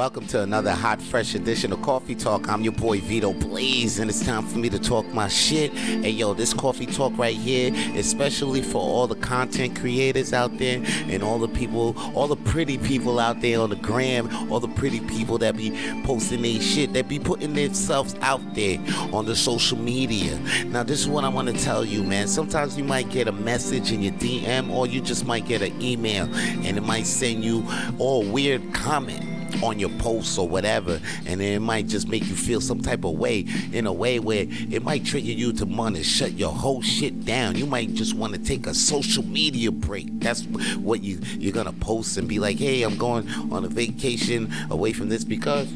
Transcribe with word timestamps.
Welcome 0.00 0.26
to 0.28 0.40
another 0.40 0.70
hot, 0.70 1.02
fresh 1.02 1.34
edition 1.34 1.74
of 1.74 1.82
Coffee 1.82 2.14
Tawlk. 2.14 2.48
I'm 2.48 2.62
your 2.62 2.72
boy 2.72 3.00
Vito 3.00 3.34
Blaze, 3.34 3.98
and 3.98 4.08
it's 4.08 4.24
time 4.24 4.46
for 4.46 4.56
me 4.56 4.70
to 4.70 4.78
talk 4.78 5.06
my 5.12 5.28
shit. 5.28 5.74
Hey, 5.74 6.08
yo, 6.08 6.32
this 6.32 6.54
Coffee 6.54 6.86
Tawlk 6.86 7.18
right 7.18 7.36
here, 7.36 7.70
especially 7.96 8.62
for 8.62 8.78
all 8.78 9.06
the 9.06 9.16
content 9.16 9.78
creators 9.78 10.32
out 10.32 10.56
there 10.56 10.82
and 10.86 11.22
all 11.22 11.38
the 11.38 11.48
people, 11.48 11.94
all 12.14 12.26
the 12.28 12.36
pretty 12.36 12.78
people 12.78 13.20
out 13.20 13.42
there 13.42 13.60
on 13.60 13.68
the 13.68 13.76
gram, 13.76 14.50
all 14.50 14.58
the 14.58 14.68
pretty 14.68 15.00
people 15.00 15.36
that 15.36 15.54
be 15.54 15.70
posting 16.02 16.40
their 16.40 16.62
shit, 16.62 16.94
that 16.94 17.06
be 17.06 17.18
putting 17.18 17.52
themselves 17.52 18.14
out 18.22 18.40
there 18.54 18.78
on 19.12 19.26
the 19.26 19.36
social 19.36 19.76
media. 19.76 20.34
Now, 20.64 20.82
this 20.82 20.98
is 20.98 21.08
what 21.08 21.24
I 21.24 21.28
want 21.28 21.48
to 21.48 21.62
tell 21.62 21.84
you, 21.84 22.02
man. 22.02 22.26
Sometimes 22.26 22.78
you 22.78 22.84
might 22.84 23.10
get 23.10 23.28
a 23.28 23.32
message 23.32 23.92
in 23.92 24.00
your 24.00 24.14
DM, 24.14 24.70
or 24.70 24.86
you 24.86 25.02
just 25.02 25.26
might 25.26 25.44
get 25.44 25.60
an 25.60 25.78
email, 25.82 26.26
and 26.34 26.78
it 26.78 26.84
might 26.84 27.04
send 27.04 27.44
you 27.44 27.68
all 27.98 28.24
weird 28.24 28.72
comment 28.72 29.29
on 29.62 29.78
your 29.78 29.90
posts 29.90 30.38
or 30.38 30.48
whatever, 30.48 31.00
and 31.26 31.40
it 31.40 31.60
might 31.60 31.86
just 31.86 32.08
make 32.08 32.26
you 32.26 32.34
feel 32.34 32.60
some 32.60 32.80
type 32.80 33.04
of 33.04 33.12
way 33.12 33.46
in 33.72 33.86
a 33.86 33.92
way 33.92 34.18
where 34.18 34.46
it 34.48 34.82
might 34.82 35.04
trigger 35.04 35.30
you 35.30 35.52
to 35.52 35.66
want 35.66 35.96
to 35.96 36.02
shut 36.02 36.32
your 36.32 36.52
whole 36.52 36.82
shit 36.82 37.24
down. 37.24 37.56
You 37.56 37.66
might 37.66 37.94
just 37.94 38.14
want 38.14 38.34
to 38.34 38.38
take 38.38 38.66
a 38.66 38.74
social 38.74 39.24
media 39.24 39.70
break. 39.70 40.08
That's 40.20 40.42
what 40.76 41.02
you 41.02 41.18
you're 41.38 41.52
gonna 41.52 41.72
post 41.72 42.16
and 42.16 42.28
be 42.28 42.38
like, 42.38 42.58
hey, 42.58 42.82
I'm 42.82 42.96
going 42.96 43.28
on 43.52 43.64
a 43.64 43.68
vacation 43.68 44.52
away 44.70 44.92
from 44.92 45.08
this 45.08 45.24
because 45.24 45.70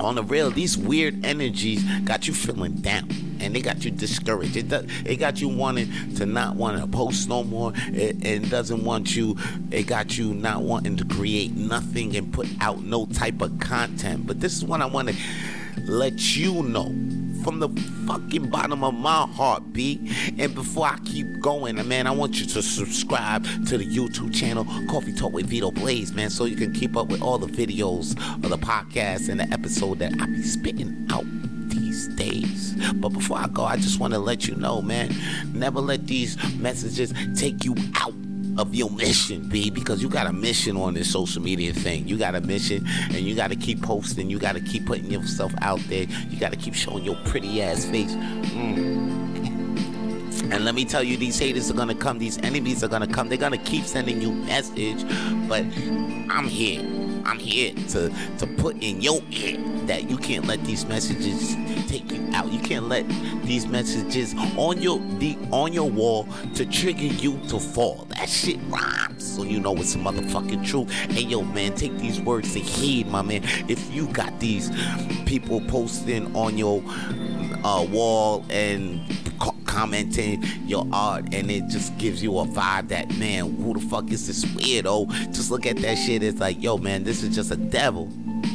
on 0.00 0.14
the 0.16 0.24
real, 0.24 0.50
these 0.50 0.76
weird 0.76 1.24
energies 1.24 1.82
got 2.00 2.26
you 2.26 2.34
feeling 2.34 2.72
down 2.74 3.31
and 3.42 3.54
they 3.54 3.60
got 3.60 3.84
you 3.84 3.90
discouraged. 3.90 4.56
It, 4.56 4.68
does, 4.68 4.86
it 5.04 5.16
got 5.16 5.40
you 5.40 5.48
wanting 5.48 5.90
to 6.16 6.26
not 6.26 6.56
want 6.56 6.80
to 6.80 6.86
post 6.86 7.28
no 7.28 7.42
more. 7.44 7.72
It, 7.88 8.24
it 8.24 8.50
doesn't 8.50 8.84
want 8.84 9.14
you. 9.16 9.36
It 9.70 9.86
got 9.86 10.16
you 10.16 10.32
not 10.32 10.62
wanting 10.62 10.96
to 10.98 11.04
create 11.04 11.54
nothing 11.56 12.16
and 12.16 12.32
put 12.32 12.48
out 12.60 12.82
no 12.82 13.06
type 13.06 13.42
of 13.42 13.58
content. 13.58 14.26
But 14.26 14.40
this 14.40 14.56
is 14.56 14.64
what 14.64 14.80
I 14.80 14.86
want 14.86 15.08
to 15.08 15.14
let 15.86 16.36
you 16.36 16.62
know 16.62 16.94
from 17.42 17.58
the 17.58 17.68
fucking 18.06 18.48
bottom 18.50 18.84
of 18.84 18.94
my 18.94 19.26
heart, 19.26 19.72
B. 19.72 19.98
And 20.38 20.54
before 20.54 20.86
I 20.86 20.98
keep 21.04 21.26
going, 21.40 21.78
uh, 21.78 21.84
man, 21.84 22.06
I 22.06 22.12
want 22.12 22.38
you 22.40 22.46
to 22.46 22.62
subscribe 22.62 23.44
to 23.66 23.78
the 23.78 23.84
YouTube 23.84 24.34
channel 24.34 24.64
Coffee 24.88 25.12
Tawlk 25.12 25.32
with 25.32 25.46
Vito 25.46 25.70
Blaze, 25.70 26.12
man, 26.12 26.30
so 26.30 26.44
you 26.44 26.56
can 26.56 26.72
keep 26.72 26.96
up 26.96 27.08
with 27.08 27.20
all 27.20 27.38
the 27.38 27.48
videos 27.48 28.16
of 28.44 28.50
the 28.50 28.58
podcast 28.58 29.28
and 29.28 29.40
the 29.40 29.50
episode 29.52 29.98
that 29.98 30.12
I 30.20 30.26
be 30.26 30.42
spitting 30.42 31.06
out 31.10 31.24
these 31.92 32.08
days. 32.08 32.74
But 32.94 33.10
before 33.10 33.38
I 33.38 33.46
go, 33.48 33.64
I 33.64 33.76
just 33.76 34.00
want 34.00 34.14
to 34.14 34.18
let 34.18 34.48
you 34.48 34.54
know, 34.54 34.80
man, 34.80 35.14
never 35.52 35.80
let 35.80 36.06
these 36.06 36.36
messages 36.54 37.12
take 37.36 37.64
you 37.64 37.74
out 38.00 38.14
of 38.58 38.74
your 38.74 38.90
mission, 38.90 39.48
B, 39.48 39.70
because 39.70 40.02
you 40.02 40.08
got 40.08 40.26
a 40.26 40.32
mission 40.32 40.76
on 40.76 40.94
this 40.94 41.10
social 41.12 41.42
media 41.42 41.72
thing. 41.72 42.08
You 42.08 42.16
got 42.16 42.34
a 42.34 42.40
mission 42.40 42.86
and 43.10 43.20
you 43.20 43.34
got 43.34 43.50
to 43.50 43.56
keep 43.56 43.82
posting. 43.82 44.30
You 44.30 44.38
got 44.38 44.54
to 44.54 44.60
keep 44.60 44.86
putting 44.86 45.10
yourself 45.10 45.52
out 45.60 45.80
there. 45.88 46.04
You 46.30 46.38
got 46.38 46.52
to 46.52 46.58
keep 46.58 46.74
showing 46.74 47.04
your 47.04 47.16
pretty 47.26 47.62
ass 47.62 47.84
face. 47.84 48.14
Mm. 48.14 49.20
And 50.50 50.64
let 50.64 50.74
me 50.74 50.84
tell 50.84 51.02
you, 51.02 51.16
these 51.16 51.38
haters 51.38 51.70
are 51.70 51.74
gonna 51.74 51.94
come, 51.94 52.18
these 52.18 52.36
enemies 52.38 52.84
are 52.84 52.88
gonna 52.88 53.06
come, 53.06 53.30
they're 53.30 53.38
gonna 53.38 53.56
keep 53.56 53.84
sending 53.84 54.20
you 54.20 54.32
message, 54.32 55.02
but 55.48 55.64
I'm 56.30 56.46
here. 56.46 56.91
I'm 57.24 57.38
here 57.38 57.74
to 57.90 58.12
to 58.38 58.46
put 58.46 58.82
in 58.82 59.00
your 59.00 59.20
ear 59.30 59.58
that 59.86 60.08
you 60.08 60.16
can't 60.16 60.46
let 60.46 60.64
these 60.64 60.84
messages 60.86 61.54
take 61.88 62.10
you 62.10 62.28
out. 62.32 62.52
You 62.52 62.60
can't 62.60 62.88
let 62.88 63.08
these 63.44 63.66
messages 63.66 64.34
on 64.56 64.80
your 64.80 64.98
the 65.18 65.36
on 65.50 65.72
your 65.72 65.90
wall 65.90 66.26
to 66.54 66.66
trigger 66.66 67.04
you 67.04 67.38
to 67.48 67.58
fall. 67.58 68.06
That 68.10 68.28
shit 68.28 68.58
rhymes, 68.68 69.36
so 69.36 69.42
you 69.42 69.60
know 69.60 69.74
it's 69.76 69.96
motherfucking 69.96 70.66
true. 70.66 70.84
Hey 70.84 71.22
yo, 71.22 71.42
man, 71.42 71.74
take 71.74 71.96
these 71.98 72.20
words 72.20 72.52
to 72.52 72.60
heed, 72.60 73.08
my 73.08 73.22
man. 73.22 73.42
If 73.68 73.92
you 73.92 74.06
got 74.08 74.38
these 74.40 74.70
people 75.26 75.60
posting 75.62 76.34
on 76.36 76.58
your 76.58 76.82
uh, 77.64 77.86
wall 77.90 78.44
and 78.50 79.00
commenting 79.82 80.40
your 80.64 80.86
art 80.92 81.24
and 81.34 81.50
it 81.50 81.66
just 81.66 81.96
gives 81.98 82.22
you 82.22 82.38
a 82.38 82.46
vibe 82.46 82.86
that 82.86 83.10
man 83.16 83.52
who 83.56 83.74
the 83.74 83.80
fuck 83.88 84.12
is 84.12 84.28
this 84.28 84.44
weirdo? 84.54 85.10
Just 85.34 85.50
look 85.50 85.66
at 85.66 85.76
that 85.78 85.96
shit 85.96 86.22
it's 86.22 86.38
like 86.38 86.62
yo 86.62 86.78
man 86.78 87.02
this 87.02 87.24
is 87.24 87.34
just 87.34 87.50
a 87.50 87.56
devil 87.56 88.08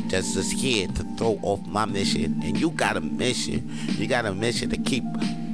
just 0.08 0.36
just 0.36 0.54
here 0.54 0.88
to 0.88 1.04
throw 1.18 1.38
off 1.42 1.66
my 1.68 1.84
mission. 1.84 2.42
And 2.44 2.58
you 2.58 2.70
got 2.72 2.96
a 2.96 3.02
mission. 3.02 3.70
You 3.98 4.08
got 4.08 4.26
a 4.26 4.34
mission 4.34 4.70
to 4.70 4.78
keep 4.78 5.04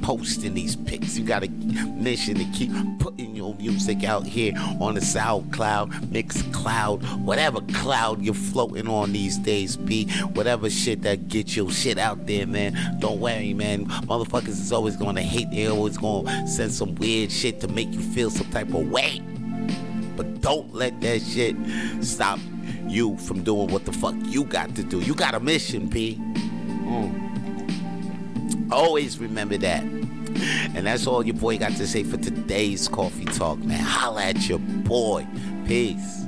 posting 0.04 0.52
these 0.52 0.76
pics 0.76 1.16
you 1.16 1.24
got 1.24 1.42
a 1.42 1.48
mission 1.48 2.34
to 2.34 2.44
keep 2.52 2.70
putting 2.98 3.34
your 3.34 3.54
music 3.54 4.04
out 4.04 4.26
here 4.26 4.52
on 4.78 4.94
the 4.94 5.00
SoundCloud, 5.00 5.88
Mixcloud, 6.10 7.22
whatever 7.22 7.62
cloud 7.72 8.20
you're 8.20 8.34
floating 8.34 8.86
on 8.86 9.14
these 9.14 9.38
days, 9.38 9.78
be 9.78 10.06
whatever 10.34 10.68
shit 10.68 11.00
that 11.02 11.28
gets 11.28 11.56
your 11.56 11.70
shit 11.70 11.96
out 11.96 12.26
there, 12.26 12.46
man. 12.46 12.98
Don't 12.98 13.18
worry, 13.18 13.54
man. 13.54 13.86
Motherfuckers 13.86 14.48
is 14.48 14.72
always 14.72 14.94
gonna 14.94 15.22
hate. 15.22 15.50
They 15.50 15.68
always 15.68 15.96
gonna 15.96 16.46
send 16.46 16.72
some 16.74 16.94
weird 16.96 17.32
shit 17.32 17.60
to 17.60 17.68
make 17.68 17.90
you 17.90 18.00
feel 18.00 18.28
some 18.28 18.50
type 18.50 18.74
of 18.74 18.90
way. 18.90 19.22
But 20.18 20.42
don't 20.42 20.74
let 20.74 21.00
that 21.00 21.22
shit 21.22 21.56
stop 22.02 22.38
you 22.86 23.16
from 23.16 23.42
doing 23.42 23.68
what 23.68 23.86
the 23.86 23.92
fuck 23.92 24.14
you 24.26 24.44
got 24.44 24.74
to 24.74 24.82
do. 24.82 25.00
You 25.00 25.14
got 25.14 25.34
a 25.34 25.40
mission, 25.40 25.88
P. 25.88 26.16
Mm. 26.18 27.23
Always 28.74 29.18
remember 29.20 29.56
that. 29.58 29.82
And 30.74 30.86
that's 30.86 31.06
all 31.06 31.24
your 31.24 31.36
boy 31.36 31.58
got 31.58 31.72
to 31.76 31.86
say 31.86 32.02
for 32.02 32.16
today's 32.16 32.88
Coffee 32.88 33.24
Tawlk, 33.24 33.62
man. 33.64 33.78
Holla 33.78 34.24
at 34.24 34.48
your 34.48 34.58
boy. 34.58 35.24
Peace. 35.64 36.24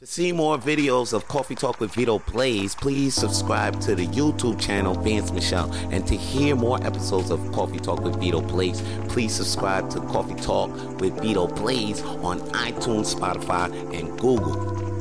To 0.00 0.06
see 0.06 0.32
more 0.32 0.58
videos 0.58 1.12
of 1.12 1.28
Coffee 1.28 1.54
Tawlk 1.54 1.78
with 1.78 1.94
Vito 1.94 2.18
Blaze, 2.18 2.74
please 2.74 3.14
subscribe 3.14 3.80
to 3.82 3.94
the 3.94 4.06
YouTube 4.08 4.60
channel 4.60 4.94
Vance 4.94 5.30
Michelle. 5.30 5.72
And 5.92 6.04
to 6.08 6.16
hear 6.16 6.56
more 6.56 6.84
episodes 6.84 7.30
of 7.30 7.40
Coffee 7.52 7.78
Tawlk 7.78 8.02
with 8.02 8.16
Vito 8.16 8.40
Blaze, 8.40 8.82
please 9.08 9.32
subscribe 9.32 9.88
to 9.90 10.00
Coffee 10.00 10.34
Tawlk 10.34 11.00
with 11.00 11.20
Vito 11.20 11.46
Blaze 11.46 12.02
on 12.02 12.40
iTunes, 12.50 13.14
Spotify, 13.14 13.70
and 13.96 14.18
Google. 14.18 14.95